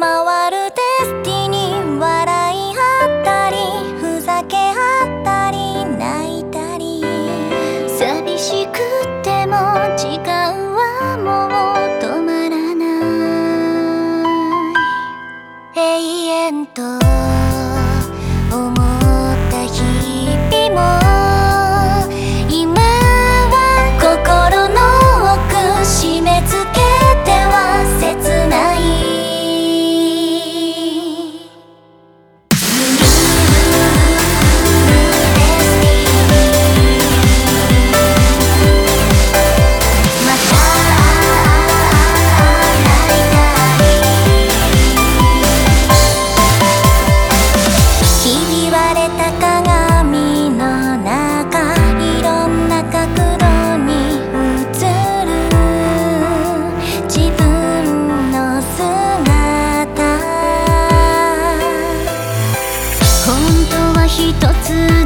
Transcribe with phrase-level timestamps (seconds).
[0.00, 2.41] 回るデスティニー笑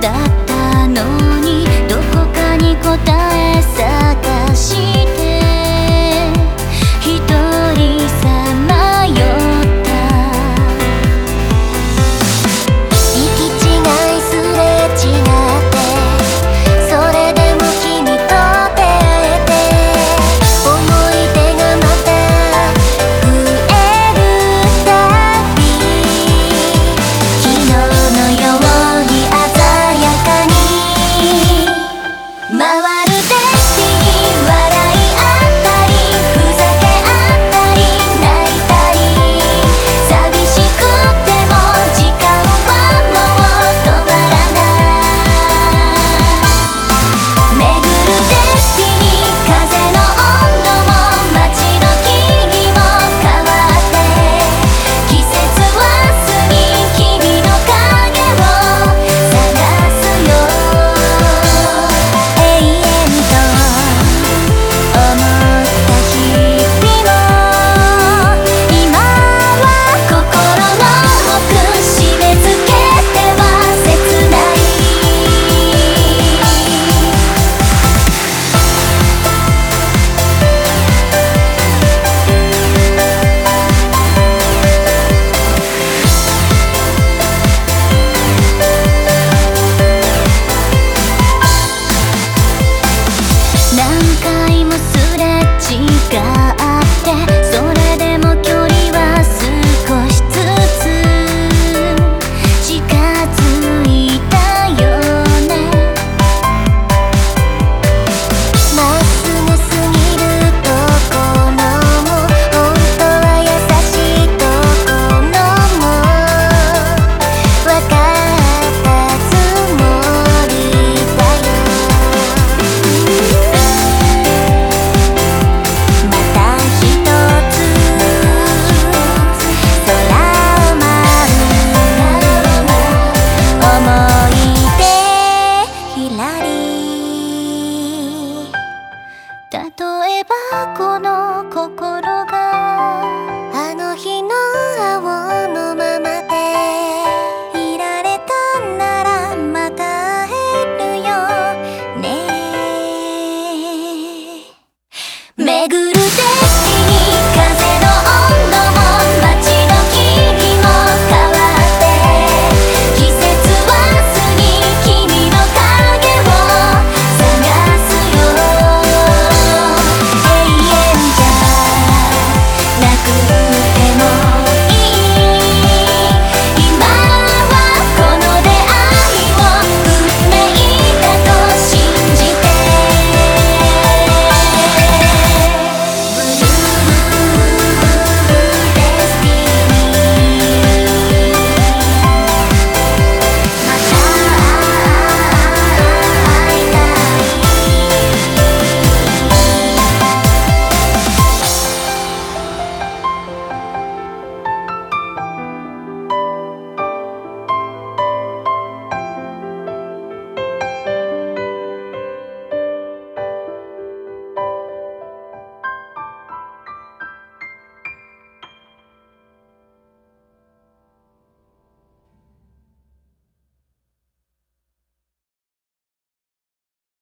[0.00, 1.81] だったのに